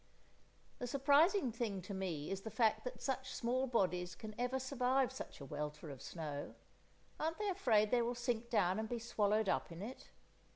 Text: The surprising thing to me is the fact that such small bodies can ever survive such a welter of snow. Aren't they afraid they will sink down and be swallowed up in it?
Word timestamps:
The 0.79 0.87
surprising 0.87 1.51
thing 1.51 1.79
to 1.83 1.93
me 1.93 2.31
is 2.31 2.41
the 2.41 2.49
fact 2.49 2.83
that 2.85 3.03
such 3.03 3.35
small 3.35 3.67
bodies 3.67 4.15
can 4.15 4.33
ever 4.39 4.57
survive 4.59 5.11
such 5.11 5.39
a 5.39 5.45
welter 5.45 5.91
of 5.91 6.01
snow. 6.01 6.55
Aren't 7.19 7.37
they 7.37 7.49
afraid 7.49 7.91
they 7.91 8.01
will 8.01 8.15
sink 8.15 8.49
down 8.49 8.79
and 8.79 8.89
be 8.89 8.97
swallowed 8.97 9.47
up 9.47 9.71
in 9.71 9.83
it? 9.83 10.09